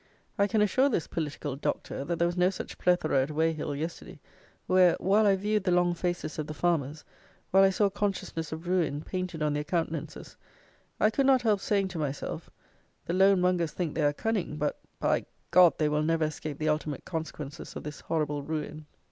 I 0.35 0.47
can 0.47 0.63
assure 0.63 0.89
this 0.89 1.05
political 1.05 1.55
Doctor, 1.55 2.03
that 2.05 2.17
there 2.17 2.27
was 2.27 2.35
no 2.35 2.49
such 2.49 2.79
"plethora" 2.79 3.21
at 3.21 3.29
Weyhill, 3.29 3.77
yesterday, 3.77 4.19
where, 4.65 4.95
while 4.99 5.27
I 5.27 5.35
viewed 5.35 5.63
the 5.63 5.69
long 5.69 5.93
faces 5.93 6.39
of 6.39 6.47
the 6.47 6.55
farmers, 6.55 7.03
while 7.51 7.61
I 7.61 7.69
saw 7.69 7.87
consciousness 7.91 8.51
of 8.51 8.67
ruin 8.67 9.03
painted 9.03 9.43
on 9.43 9.53
their 9.53 9.63
countenances, 9.63 10.37
I 10.99 11.11
could 11.11 11.27
not 11.27 11.43
help 11.43 11.59
saying 11.59 11.89
to 11.89 11.99
myself, 11.99 12.49
"the 13.05 13.13
loan 13.13 13.41
mongers 13.41 13.73
think 13.73 13.93
they 13.93 14.01
are 14.01 14.11
cunning; 14.11 14.57
but, 14.57 14.79
by, 14.99 15.27
they 15.77 15.87
will 15.87 16.01
never 16.01 16.25
escape 16.25 16.57
the 16.57 16.69
ultimate 16.69 17.05
consequences 17.05 17.75
of 17.75 17.83
this 17.83 17.99
horrible 17.99 18.41
ruin!" 18.41 18.87